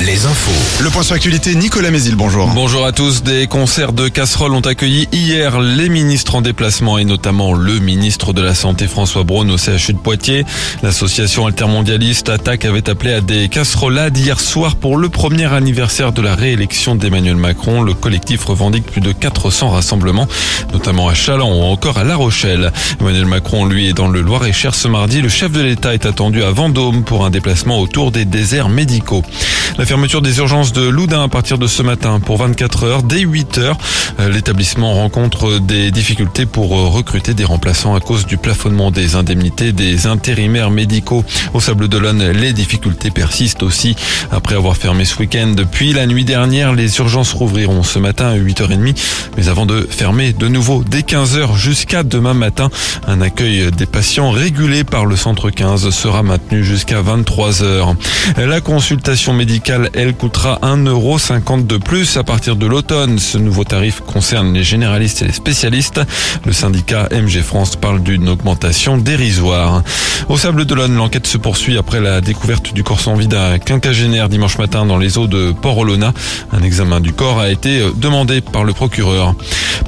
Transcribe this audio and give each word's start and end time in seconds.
les 0.00 0.26
infos. 0.26 0.82
Le 0.84 0.90
point 0.90 1.02
sur 1.02 1.14
l'actualité, 1.14 1.54
Nicolas 1.54 1.90
Mézil, 1.90 2.16
bonjour. 2.16 2.48
Bonjour 2.54 2.84
à 2.84 2.92
tous. 2.92 3.22
Des 3.22 3.46
concerts 3.46 3.92
de 3.92 4.08
casseroles 4.08 4.52
ont 4.52 4.60
accueilli 4.60 5.08
hier 5.10 5.60
les 5.60 5.88
ministres 5.88 6.34
en 6.34 6.42
déplacement 6.42 6.98
et 6.98 7.04
notamment 7.04 7.54
le 7.54 7.78
ministre 7.78 8.32
de 8.32 8.42
la 8.42 8.54
Santé 8.54 8.86
François 8.86 9.24
Braun 9.24 9.48
au 9.50 9.56
CHU 9.56 9.94
de 9.94 9.98
Poitiers. 9.98 10.44
L'association 10.82 11.46
altermondialiste 11.46 12.28
Attaque 12.28 12.66
avait 12.66 12.90
appelé 12.90 13.14
à 13.14 13.20
des 13.20 13.48
casserolades 13.48 14.16
hier 14.16 14.38
soir 14.38 14.76
pour 14.76 14.96
le 14.98 15.08
premier 15.08 15.52
anniversaire 15.52 16.12
de 16.12 16.20
la 16.20 16.34
réélection 16.34 16.94
d'Emmanuel 16.94 17.36
Macron. 17.36 17.82
Le 17.82 17.94
collectif 17.94 18.44
revendique 18.44 18.84
plus 18.84 19.00
de 19.00 19.12
400 19.12 19.70
rassemblements, 19.70 20.28
notamment 20.72 21.08
à 21.08 21.14
Chaland 21.14 21.52
ou 21.52 21.62
encore 21.62 21.98
à 21.98 22.04
La 22.04 22.16
Rochelle. 22.16 22.72
Emmanuel 23.00 23.26
Macron, 23.26 23.64
lui, 23.64 23.88
est 23.88 23.94
dans 23.94 24.08
le 24.08 24.20
Loir-et-Cher 24.20 24.74
ce 24.74 24.88
mardi. 24.88 25.22
Le 25.22 25.30
chef 25.30 25.52
de 25.52 25.62
l'État 25.62 25.94
est 25.94 26.06
attendu 26.06 26.42
à 26.42 26.50
Vendôme 26.50 27.02
pour 27.02 27.24
un 27.24 27.30
déplacement 27.30 27.80
autour 27.80 28.12
des 28.12 28.26
déserts 28.26 28.68
médicaux. 28.68 29.22
La 29.78 29.84
fermeture 29.84 30.22
des 30.22 30.38
urgences 30.38 30.72
de 30.72 30.88
Loudun 30.88 31.22
à 31.22 31.28
partir 31.28 31.58
de 31.58 31.66
ce 31.66 31.82
matin 31.82 32.18
pour 32.20 32.38
24 32.38 32.84
heures. 32.84 33.02
Dès 33.02 33.20
8 33.20 33.58
heures, 33.58 33.76
euh, 34.20 34.30
l'établissement 34.30 34.94
rencontre 34.94 35.58
des 35.58 35.90
difficultés 35.90 36.46
pour 36.46 36.76
euh, 36.76 36.86
recruter 36.88 37.34
des 37.34 37.44
remplaçants 37.44 37.94
à 37.94 38.00
cause 38.00 38.26
du 38.26 38.38
plafonnement 38.38 38.90
des 38.90 39.16
indemnités 39.16 39.72
des 39.72 40.06
intérimaires 40.06 40.70
médicaux. 40.70 41.24
Au 41.52 41.60
Sable 41.60 41.88
d'Olonne, 41.88 42.30
les 42.30 42.52
difficultés 42.52 43.10
persistent 43.10 43.62
aussi. 43.62 43.96
Après 44.30 44.54
avoir 44.54 44.76
fermé 44.76 45.04
ce 45.04 45.18
week-end, 45.18 45.52
depuis 45.54 45.92
la 45.92 46.06
nuit 46.06 46.24
dernière, 46.24 46.72
les 46.72 46.98
urgences 46.98 47.32
rouvriront 47.32 47.82
ce 47.82 47.98
matin 47.98 48.28
à 48.28 48.36
8h30, 48.36 48.96
mais 49.36 49.48
avant 49.48 49.66
de 49.66 49.86
fermer 49.88 50.32
de 50.32 50.48
nouveau 50.48 50.84
dès 50.88 51.00
15h 51.00 51.56
jusqu'à 51.56 52.02
demain 52.02 52.34
matin. 52.34 52.70
Un 53.06 53.20
accueil 53.20 53.70
des 53.72 53.86
patients 53.86 54.30
régulé 54.30 54.84
par 54.84 55.04
le 55.06 55.16
centre 55.16 55.50
15 55.50 55.90
sera 55.90 56.22
maintenu 56.22 56.64
jusqu'à 56.64 57.02
23h. 57.02 57.94
La 58.38 58.60
consultation 58.60 59.32
médicale, 59.32 59.45
elle, 59.94 60.14
coûtera 60.14 60.58
1,50€ 60.62 61.66
de 61.66 61.76
plus 61.76 62.16
à 62.16 62.24
partir 62.24 62.56
de 62.56 62.66
l'automne. 62.66 63.18
Ce 63.18 63.38
nouveau 63.38 63.64
tarif 63.64 64.00
concerne 64.00 64.52
les 64.52 64.64
généralistes 64.64 65.22
et 65.22 65.26
les 65.26 65.32
spécialistes. 65.32 66.00
Le 66.44 66.52
syndicat 66.52 67.08
MG 67.12 67.42
France 67.42 67.76
parle 67.76 68.02
d'une 68.02 68.28
augmentation 68.28 68.98
dérisoire. 68.98 69.82
Au 70.28 70.36
Sable 70.36 70.64
d'Olonne, 70.64 70.96
l'enquête 70.96 71.26
se 71.26 71.38
poursuit 71.38 71.78
après 71.78 72.00
la 72.00 72.20
découverte 72.20 72.74
du 72.74 72.82
corps 72.82 73.00
sans 73.00 73.14
vie 73.14 73.28
d'un 73.28 73.58
quinquagénaire 73.58 74.28
dimanche 74.28 74.58
matin 74.58 74.84
dans 74.84 74.98
les 74.98 75.18
eaux 75.18 75.28
de 75.28 75.52
Port-Olona. 75.52 76.12
Un 76.52 76.62
examen 76.62 77.00
du 77.00 77.12
corps 77.12 77.38
a 77.38 77.50
été 77.50 77.82
demandé 77.96 78.40
par 78.40 78.64
le 78.64 78.72
procureur. 78.72 79.34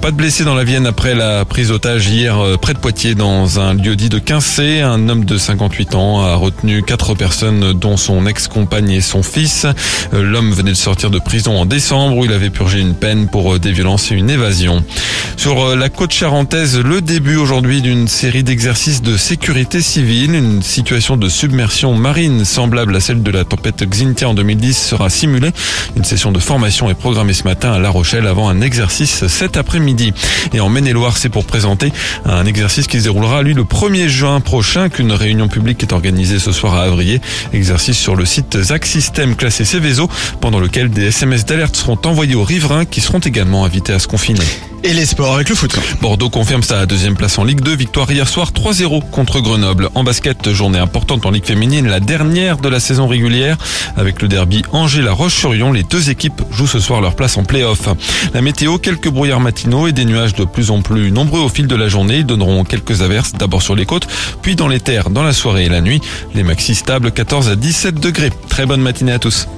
Pas 0.03 0.11
de 0.11 0.17
blessés 0.17 0.45
dans 0.45 0.55
la 0.55 0.65
Vienne 0.65 0.87
après 0.87 1.15
la 1.15 1.45
prise 1.45 1.69
d'otage 1.69 2.07
hier 2.09 2.39
euh, 2.39 2.57
près 2.57 2.75
de 2.75 2.79
Poitiers 2.79 3.15
dans 3.15 3.59
un 3.59 3.75
lieu 3.75 3.97
dit 3.97 4.09
de 4.09 4.19
Quincé. 4.19 4.81
Un 4.81 5.09
homme 5.09 5.25
de 5.25 5.37
58 5.37 5.95
ans 5.95 6.21
a 6.23 6.37
retenu 6.37 6.83
quatre 6.83 7.15
personnes 7.15 7.73
dont 7.73 7.97
son 7.97 8.27
ex-compagne 8.27 8.91
et 8.91 9.01
son 9.01 9.23
fils. 9.23 9.48
Euh, 9.65 10.23
l'homme 10.23 10.53
venait 10.53 10.71
de 10.71 10.77
sortir 10.77 11.11
de 11.11 11.19
prison 11.19 11.57
en 11.57 11.67
décembre 11.67 12.17
où 12.17 12.25
il 12.25 12.33
avait 12.33 12.51
purgé 12.51 12.81
une 12.81 12.95
peine 12.95 13.29
pour 13.29 13.55
euh, 13.55 13.59
des 13.59 13.73
violences 13.73 14.13
et 14.13 14.15
une 14.15 14.31
évasion. 14.31 14.85
Sur 15.37 15.77
la 15.77 15.89
côte 15.89 16.13
charentaise, 16.13 16.79
le 16.79 17.01
début 17.01 17.37
aujourd'hui 17.37 17.81
d'une 17.81 18.09
série 18.09 18.43
d'exercices 18.43 19.03
de 19.03 19.17
sécurité 19.17 19.81
civile. 19.81 20.35
Une 20.35 20.63
situation 20.63 21.17
de 21.17 21.29
submersion 21.29 21.95
marine 21.95 22.45
semblable 22.45 22.97
à 22.97 23.01
celle 23.01 23.23
de 23.23 23.31
la 23.31 23.45
tempête 23.45 23.85
Xintia 23.85 24.29
en 24.29 24.35
2010 24.35 24.77
sera 24.77 25.11
simulée. 25.11 25.53
Une 25.97 26.05
session 26.05 26.33
de 26.33 26.39
formation 26.39 26.91
est 26.91 26.95
programmée 26.95 27.33
ce 27.33 27.45
matin 27.45 27.73
à 27.73 27.79
La 27.79 27.91
Rochelle 27.91 28.27
avant 28.27 28.49
un 28.49 28.61
exercice 28.61 29.27
cet 29.27 29.57
après-midi. 29.57 30.13
Et 30.53 30.61
en 30.61 30.69
Maine-et-Loire, 30.69 31.17
c'est 31.17 31.29
pour 31.29 31.45
présenter 31.45 31.93
un 32.25 32.47
exercice 32.47 32.87
qui 32.87 32.99
se 32.99 33.05
déroulera, 33.05 33.43
lui, 33.43 33.55
le 33.55 33.65
1er 33.65 34.09
juin 34.09 34.41
prochain, 34.41 34.89
qu'une 34.89 35.13
réunion 35.13 35.49
publique 35.49 35.83
est 35.83 35.93
organisée 35.93 36.39
ce 36.39 36.53
soir 36.53 36.75
à 36.75 36.83
Avrier. 36.83 37.21
Exercice 37.53 37.99
sur 37.99 38.17
le 38.17 38.25
site 38.25 38.61
ZAC 38.61 38.87
System 38.87 39.37
classé 39.39 39.65
Céveso, 39.65 40.11
pendant 40.43 40.61
lequel 40.61 40.91
des 40.91 41.07
SMS 41.07 41.47
d'alerte 41.47 41.77
seront 41.77 41.99
envoyés 42.05 42.35
aux 42.35 42.45
riverains 42.45 42.85
qui 42.85 43.01
seront 43.01 43.21
également 43.21 43.65
invités 43.65 43.95
à 43.95 43.99
se 43.99 44.07
confiner. 44.07 44.45
Et 44.85 44.93
les 44.93 45.07
sports 45.07 45.35
avec 45.35 45.49
le 45.49 45.57
foot. 45.57 45.77
Bordeaux 46.01 46.31
confirme 46.31 46.63
sa 46.63 46.87
deuxième 46.87 47.17
place 47.17 47.37
en 47.39 47.45
Ligue 47.45 47.63
2. 47.63 47.75
Victoire 47.75 48.11
hier 48.13 48.29
soir 48.29 48.53
3-0 48.53 49.11
contre 49.11 49.41
Grenoble. 49.41 49.91
En 49.97 50.05
basket, 50.05 50.53
journée 50.53 50.79
importante 50.79 51.27
en 51.27 51.31
Ligue 51.31 51.47
féminine, 51.47 51.89
la 51.89 51.99
dernière 51.99 52.59
de 52.59 52.69
la 52.69 52.79
saison 52.79 53.09
régulière. 53.09 53.57
Avec 53.97 54.23
le 54.23 54.29
derby 54.29 54.63
Angers-La 54.71 55.13
Roche-sur-Yon, 55.13 55.73
les 55.73 55.83
deux 55.83 56.11
équipes 56.11 56.43
jouent 56.53 56.69
ce 56.69 56.79
soir 56.79 57.01
leur 57.01 57.17
place 57.17 57.37
en 57.37 57.43
play-off. 57.43 57.89
La 58.33 58.41
météo, 58.41 58.79
quelques 58.79 59.09
brouillards 59.09 59.41
matinaux 59.41 59.89
et 59.89 59.93
des 59.93 60.05
nuages 60.05 60.35
de 60.35 60.45
plus 60.45 60.71
en 60.71 60.81
plus 60.81 61.11
nombreux 61.11 61.41
au 61.41 61.49
fil 61.49 61.67
de 61.67 61.77
la 61.77 61.89
journée. 61.89 62.23
Donneront 62.23 62.63
quelques 62.63 63.03
averses 63.03 63.33
d'abord 63.33 63.63
sur 63.63 63.75
les 63.75 63.85
côtes, 63.85 64.07
puis 64.43 64.55
dans 64.55 64.69
les 64.69 64.81
terres 64.81 65.11
dans 65.11 65.25
la 65.25 65.33
soirée 65.33 65.65
et 65.65 65.69
la 65.69 65.81
nuit. 65.81 66.01
Les 66.35 66.45
maxi 66.45 66.77
stables 66.77 67.11
14 67.11 67.49
à 67.49 67.57
17 67.57 67.97
degrés. 67.99 68.31
Très 68.49 68.65
bonne 68.65 68.81
matinée 68.81 69.13
à 69.13 69.19
tous. 69.19 69.49